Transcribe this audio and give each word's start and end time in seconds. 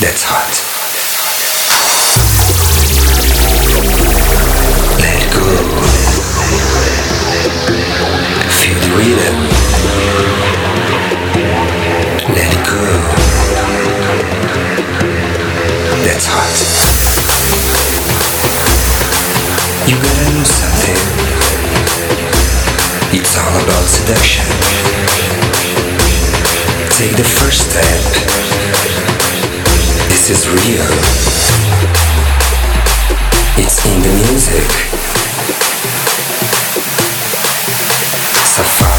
That's 0.00 0.22
hot. 0.22 0.54
Let 5.02 5.22
go. 5.34 5.42
Feel 8.54 8.78
the 8.78 8.90
rhythm. 8.94 9.36
Let 12.30 12.54
go. 12.62 12.82
That's 16.06 16.26
hot. 16.30 16.54
You 19.88 19.96
gotta 19.96 20.30
know 20.30 20.44
something. 20.44 20.98
It's 23.18 23.34
all 23.36 23.56
about 23.64 23.88
seduction. 23.88 24.46
Take 26.96 27.16
the 27.16 27.24
first 27.24 27.70
step. 27.70 29.07
This 30.28 30.44
is 30.44 30.48
real. 30.50 30.84
It's 33.56 33.86
in 33.86 34.02
the 34.02 34.12
music. 34.28 34.68
So 38.44 38.97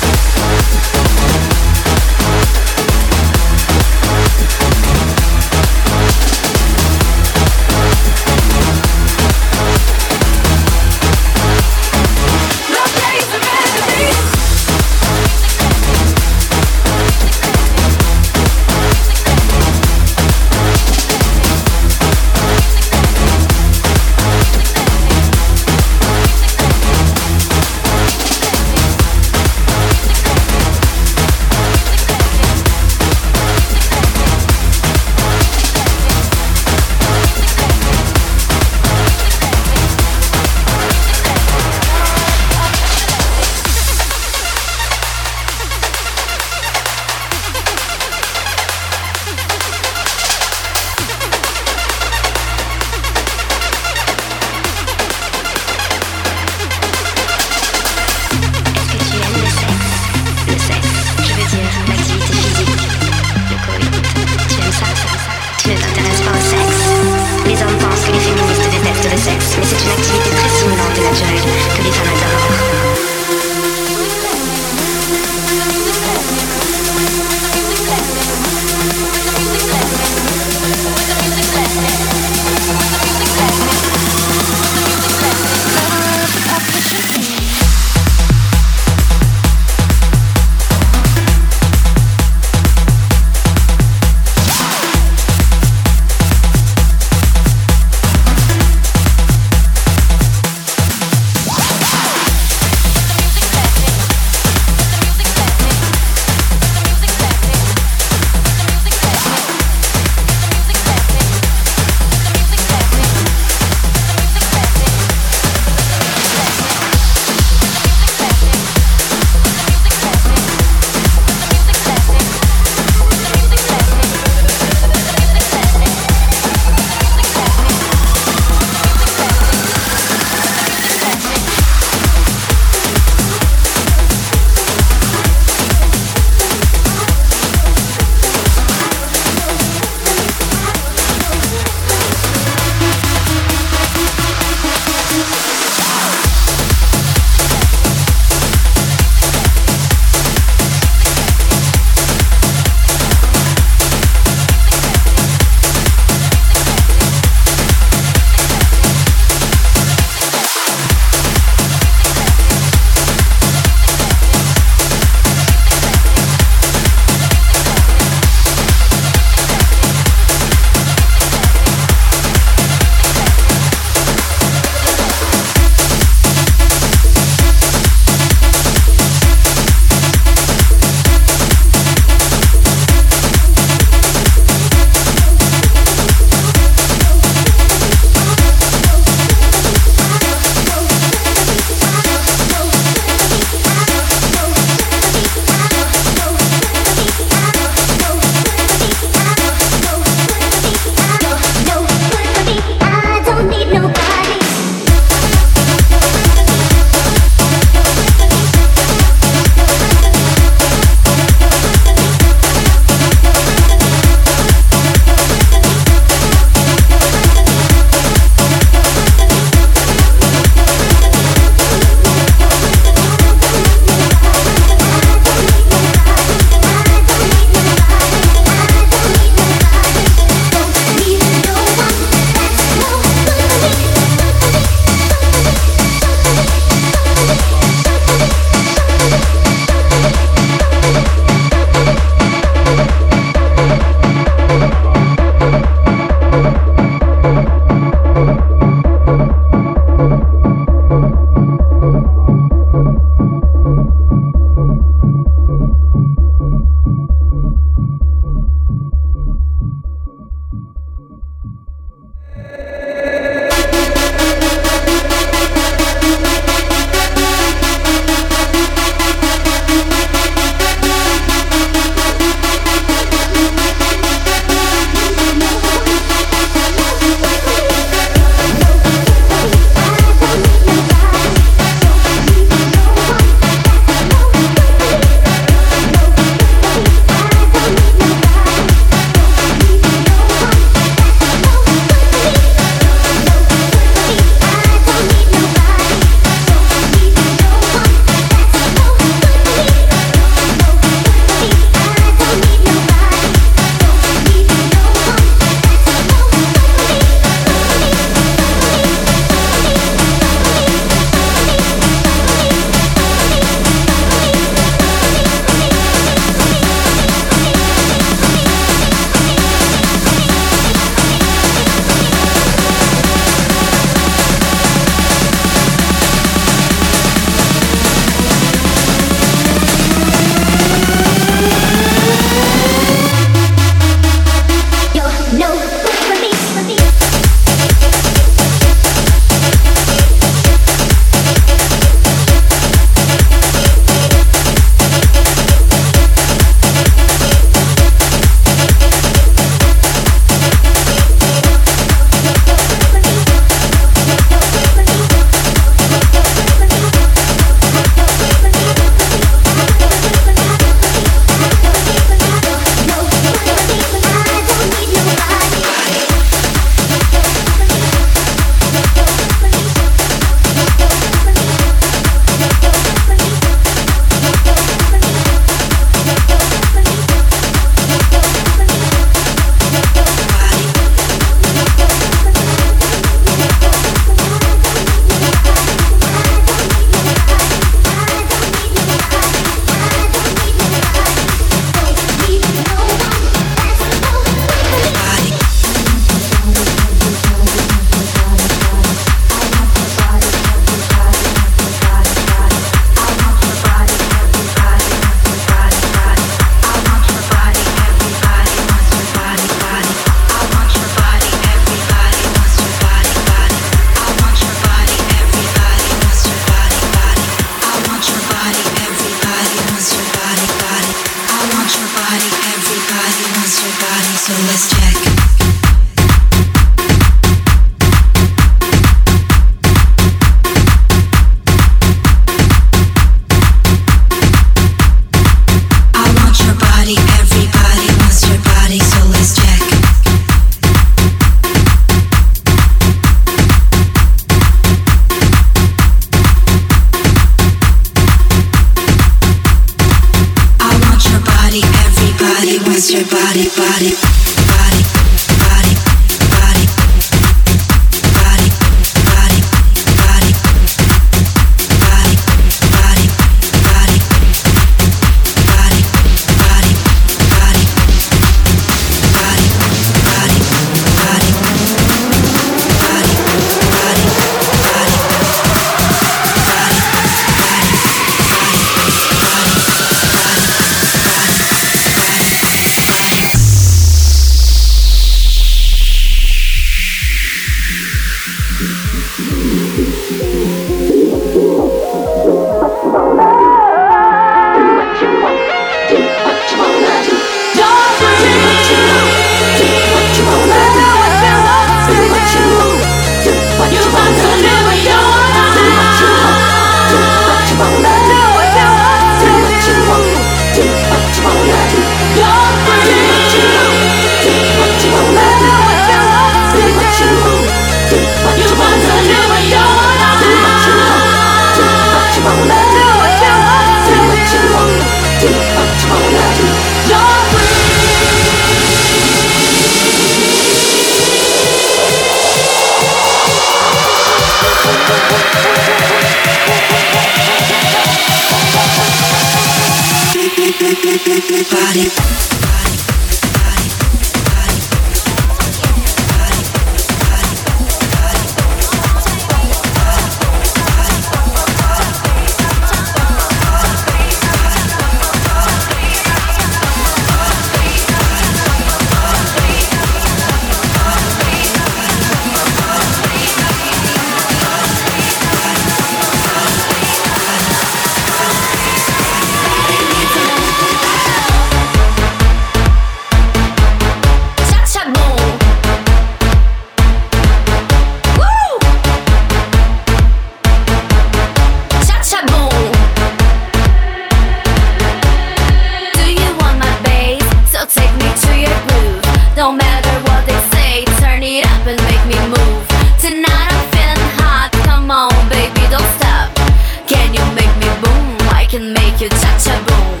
can 598.50 598.72
make 598.72 599.00
you 599.00 599.08
touch 599.08 599.46
a 599.46 599.56
boom. 599.62 600.00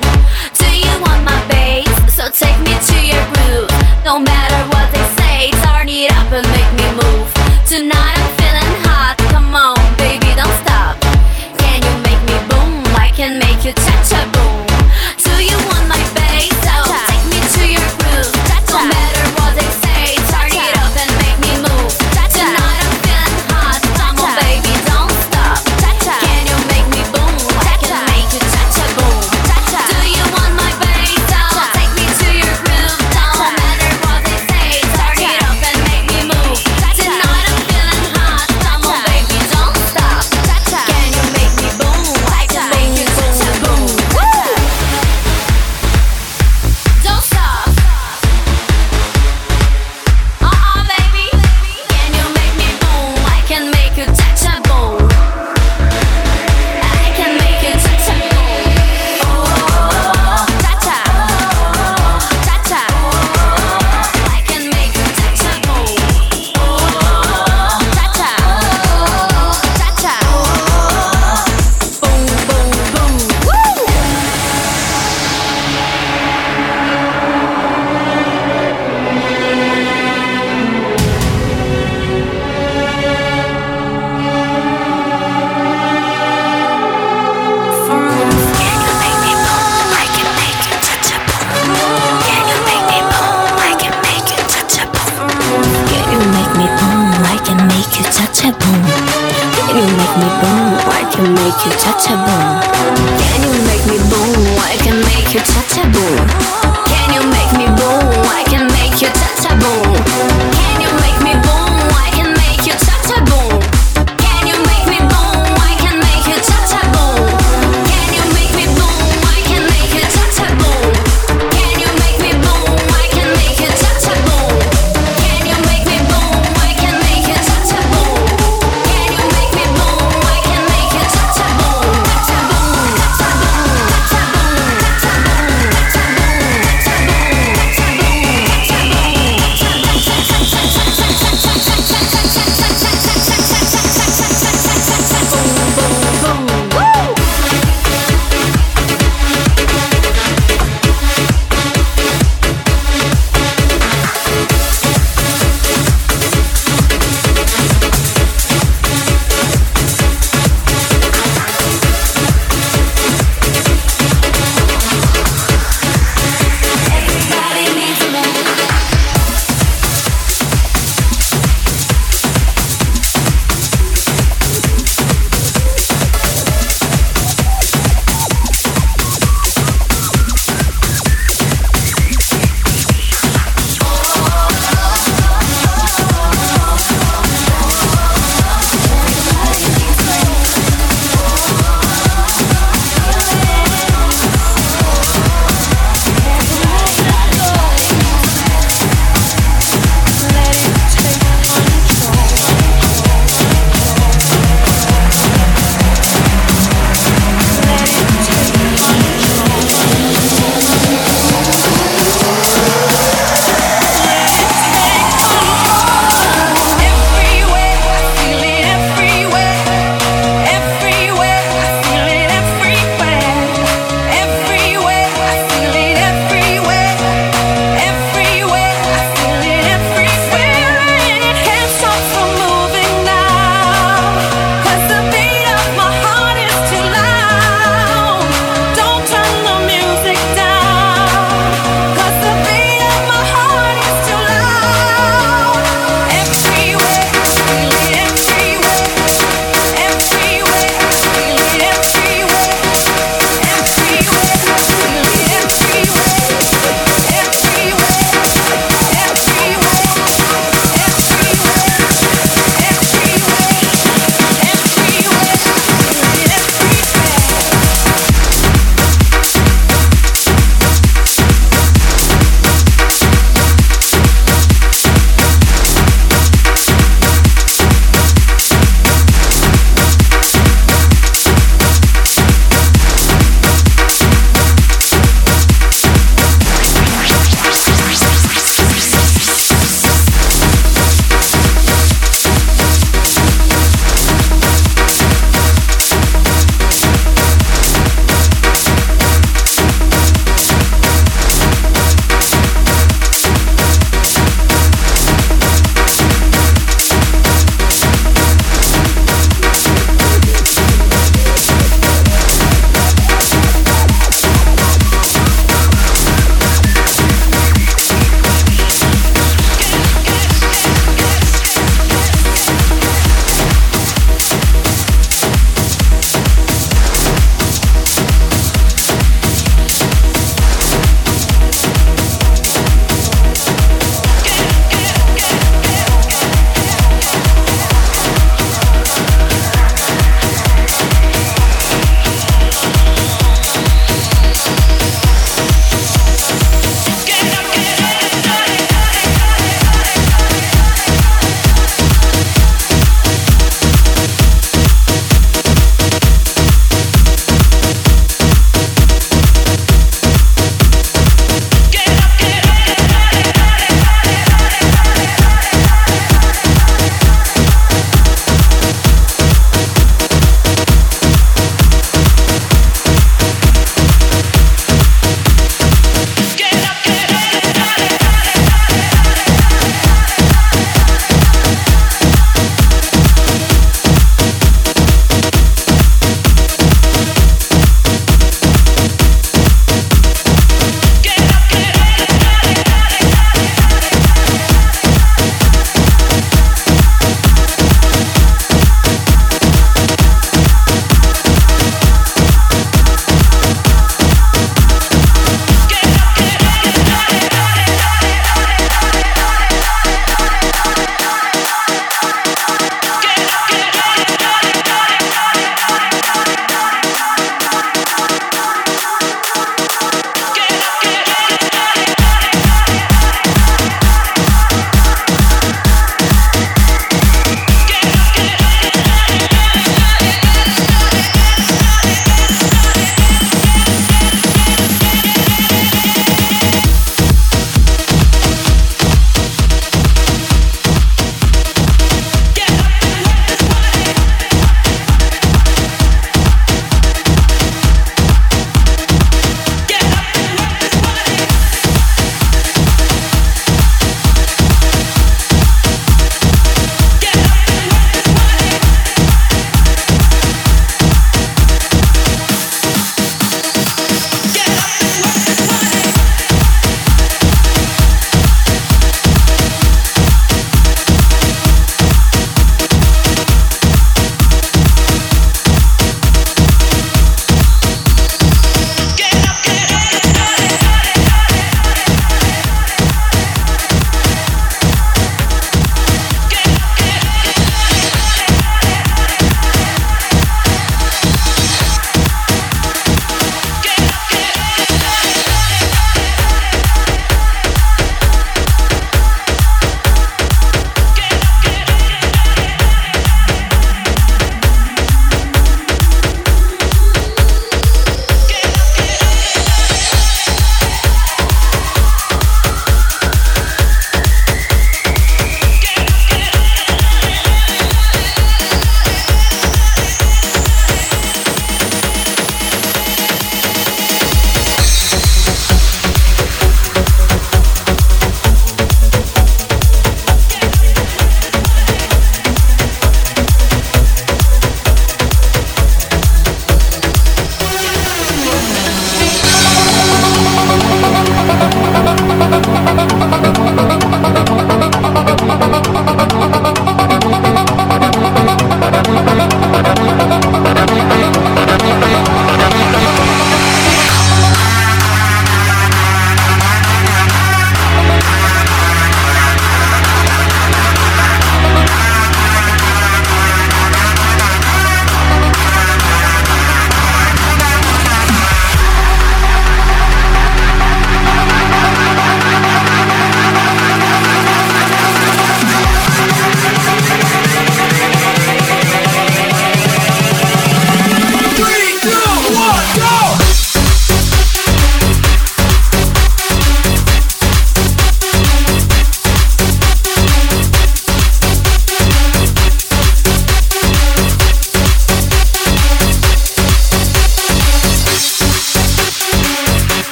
Do 0.58 0.66
you 0.66 0.90
want 1.06 1.22
my 1.22 1.38
bass? 1.46 1.86
So 2.12 2.26
take 2.28 2.58
me 2.66 2.74
to 2.74 2.98
your 3.06 3.22
groove. 3.30 3.70
No 4.04 4.18
matter 4.18 4.60
what 4.74 4.90
they 4.90 5.06
say, 5.22 5.38
turn 5.62 5.86
it 5.88 6.10
up 6.18 6.26
and 6.34 6.42
make 6.50 6.72
me 6.74 6.86
move. 6.98 7.30
Tonight 7.70 8.14
I'm 8.18 8.30
feeling 8.42 8.74
hot. 8.82 9.14
Come 9.30 9.54
on, 9.54 9.78
baby, 9.94 10.34
don't 10.34 10.56
stop. 10.66 10.98
Can 11.62 11.78
you 11.78 11.94
make 12.02 12.18
me 12.26 12.36
boom? 12.50 12.82
I 12.98 13.12
can 13.14 13.38
make 13.38 13.62
you 13.64 13.72
touch 13.72 14.10
a 14.18 14.22
boom. 14.34 14.66
Do 15.22 15.34
you 15.38 15.56
want 15.70 15.79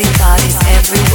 everybody's 0.00 0.56
everywhere. 0.64 1.09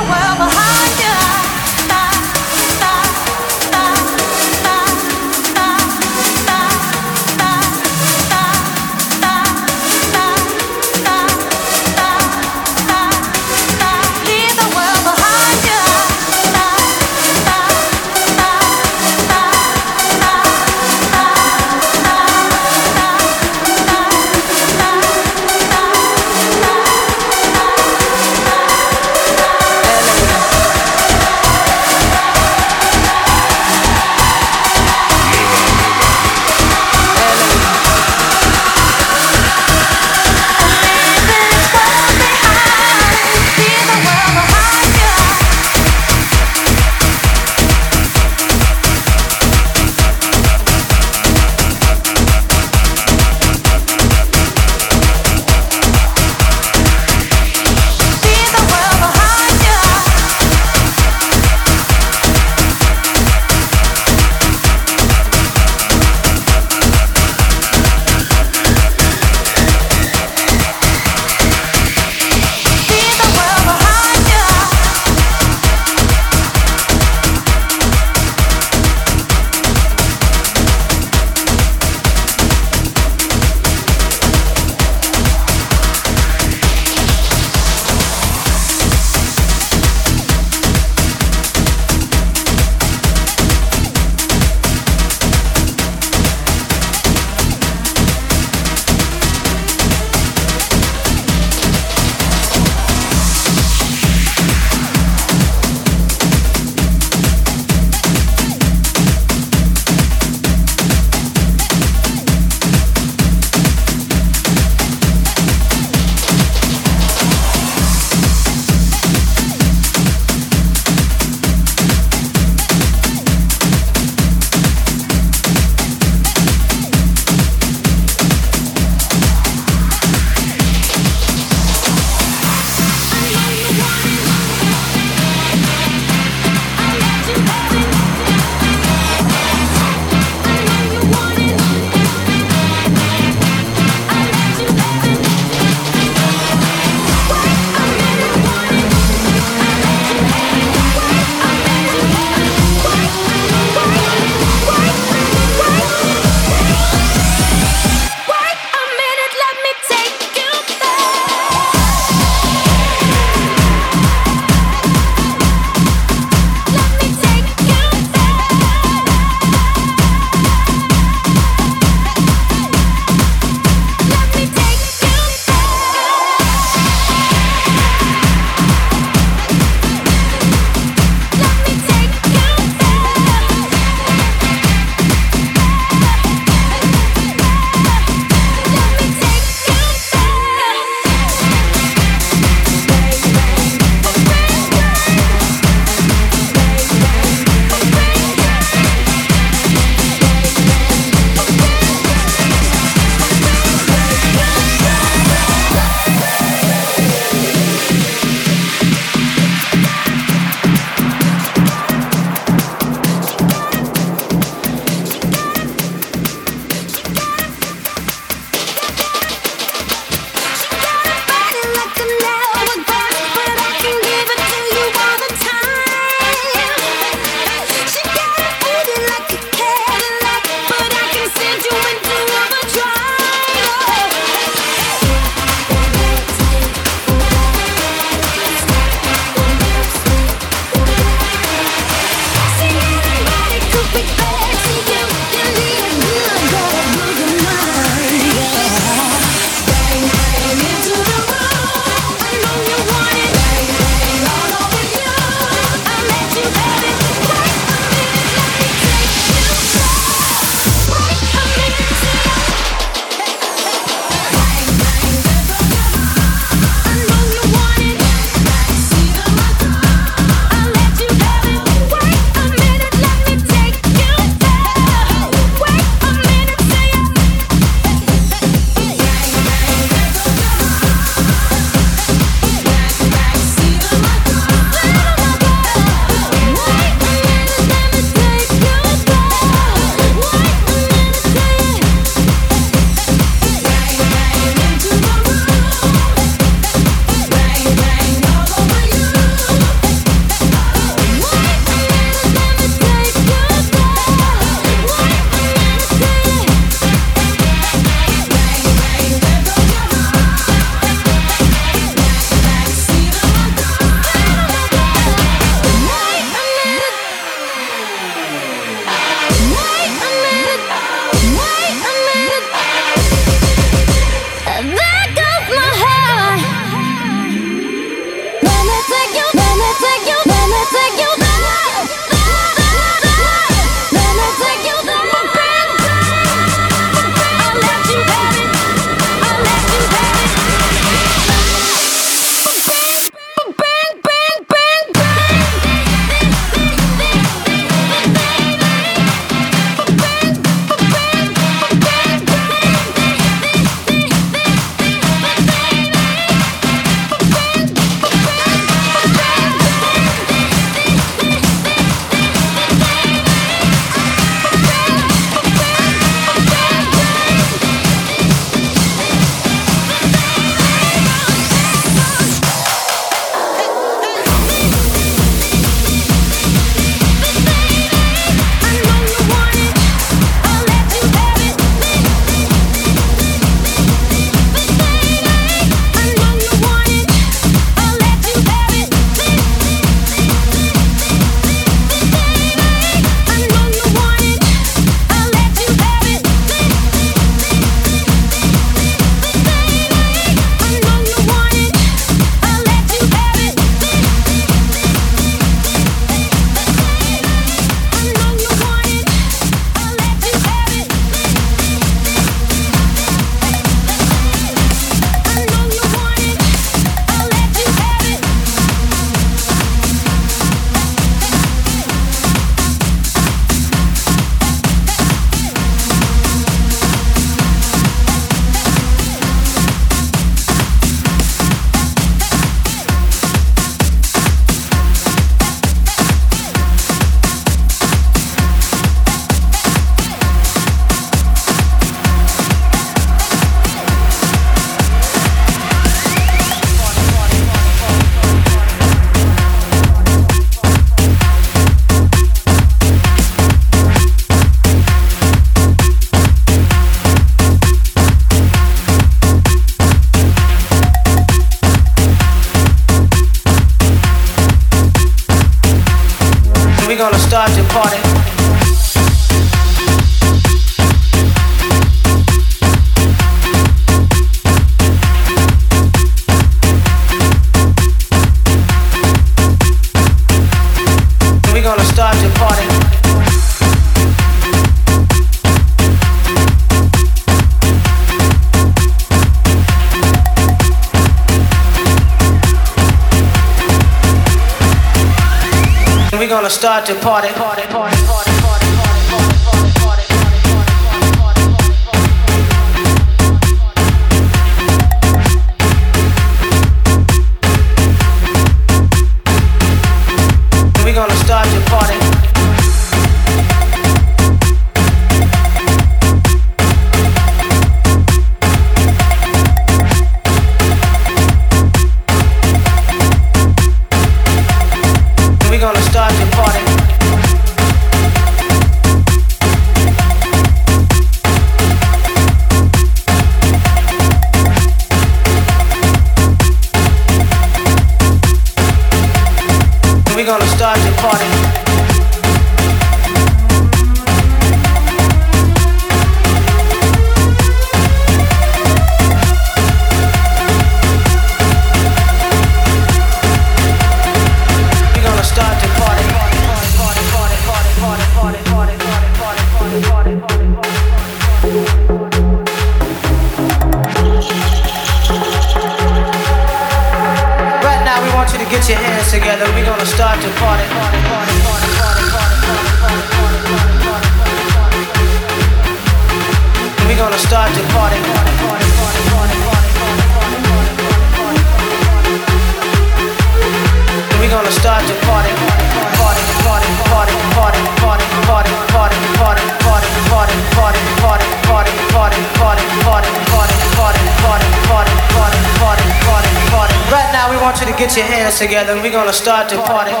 Start 599.21 599.47
to 599.49 599.61
party. 599.61 600.00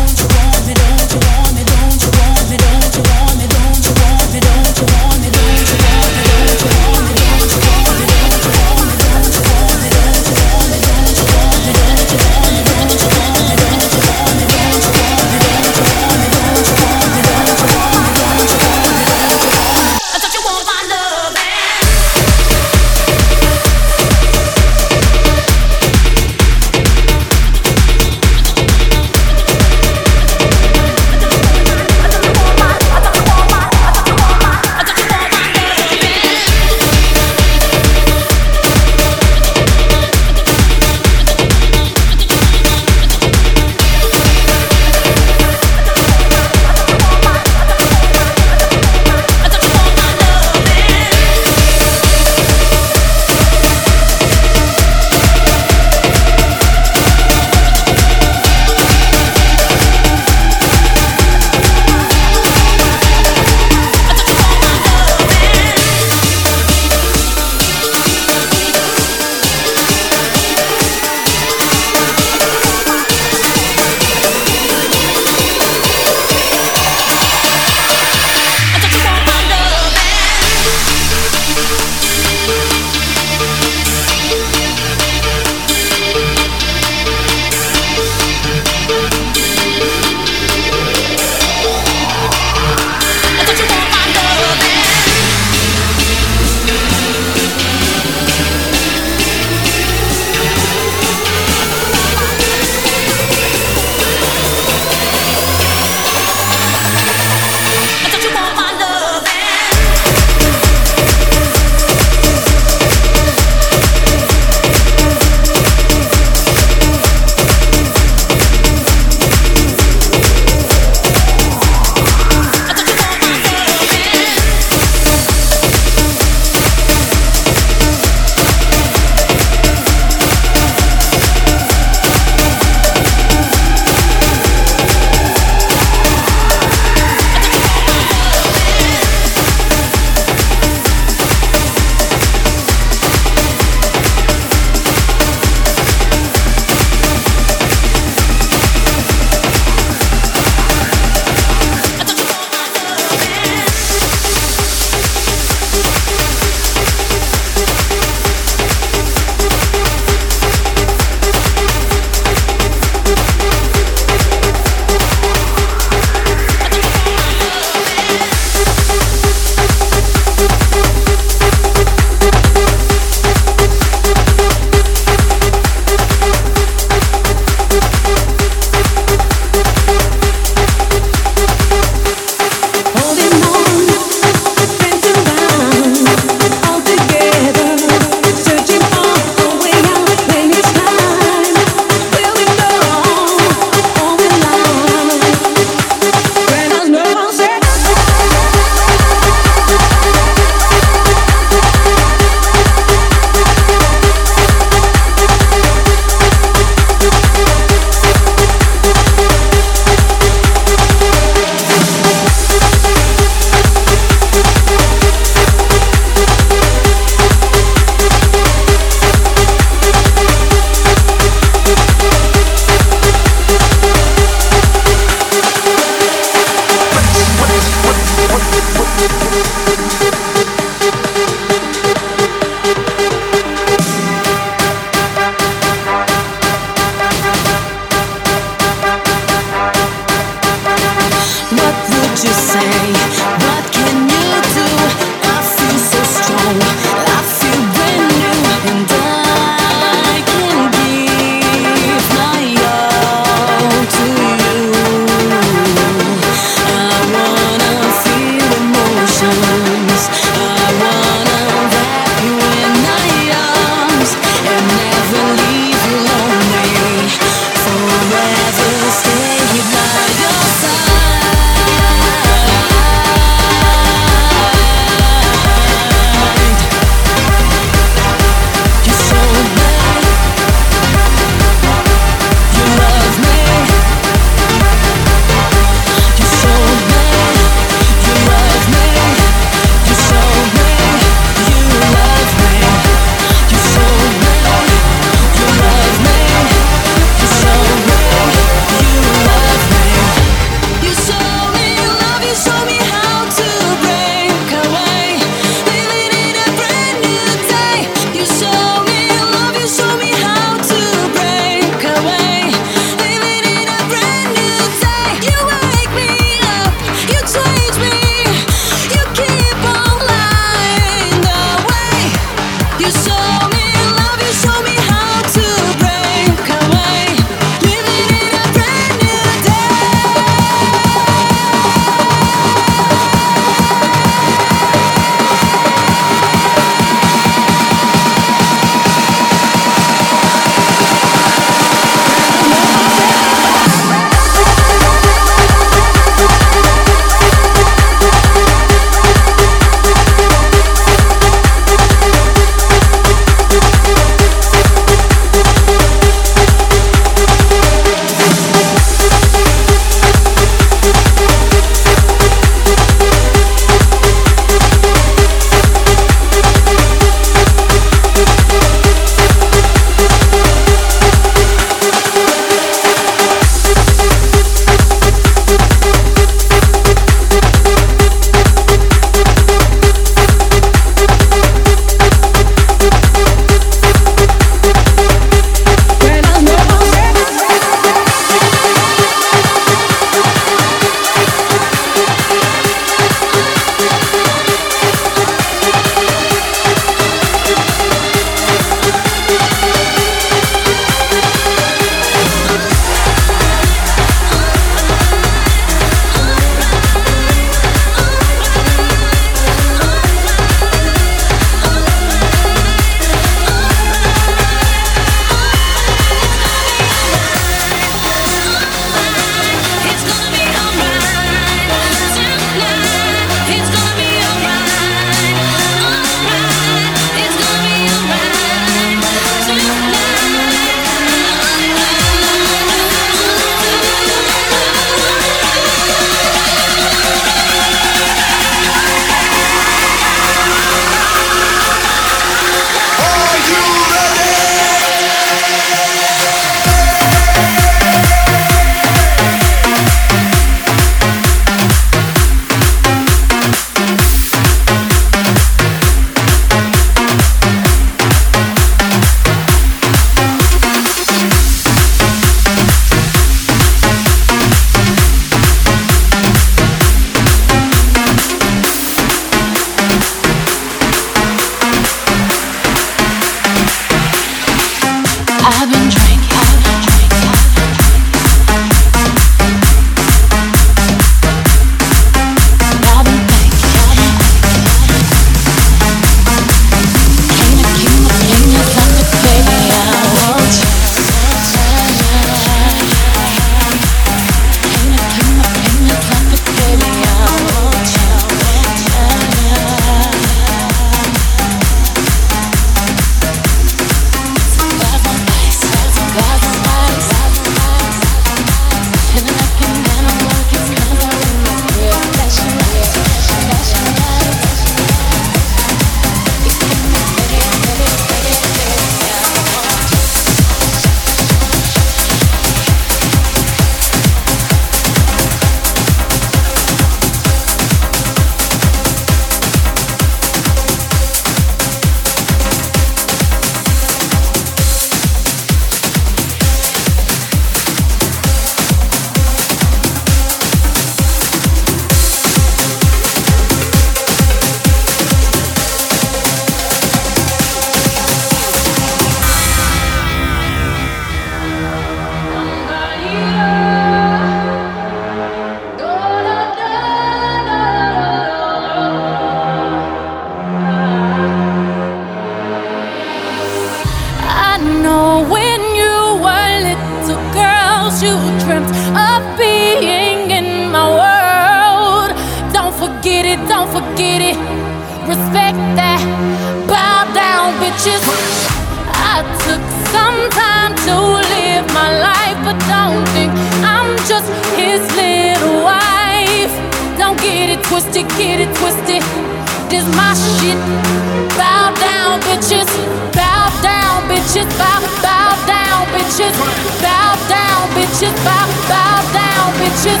Bitches. 594.36 594.58
Bow, 594.58 594.80
bow 595.02 595.46
down, 595.46 595.86
bitches. 595.92 596.36
Bow 596.82 597.16
down, 597.28 597.68
bitches. 597.72 598.12
Bow, 598.24 598.46
bow 598.68 599.00
down, 599.12 599.52
bitches. 599.56 600.00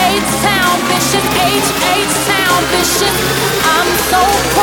H 0.00 0.24
town, 0.40 0.76
bitches. 0.88 1.26
H 1.36 1.68
H 1.92 2.14
town, 2.28 2.60
bitches. 2.72 3.16
I'm 3.64 3.88
so 4.08 4.53